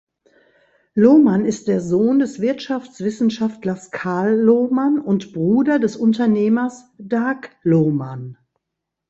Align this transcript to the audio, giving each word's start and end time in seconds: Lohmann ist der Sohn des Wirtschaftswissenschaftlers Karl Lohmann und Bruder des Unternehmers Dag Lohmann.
Lohmann 0.95 1.45
ist 1.45 1.67
der 1.67 1.79
Sohn 1.79 2.17
des 2.17 2.41
Wirtschaftswissenschaftlers 2.41 3.91
Karl 3.91 4.33
Lohmann 4.35 4.99
und 4.99 5.31
Bruder 5.31 5.77
des 5.77 5.95
Unternehmers 5.95 6.85
Dag 6.97 7.49
Lohmann. 7.61 8.35